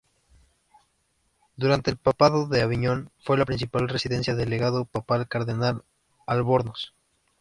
Durante 1.57 1.91
el 1.91 1.97
papado 1.97 2.47
de 2.47 2.63
Aviñón, 2.63 3.11
fue 3.19 3.37
la 3.37 3.45
principal 3.45 3.87
residencia 3.87 4.33
del 4.33 4.49
legado 4.49 4.85
papal 4.85 5.27
Cardenal 5.27 5.83
Albornoz. 6.25 6.95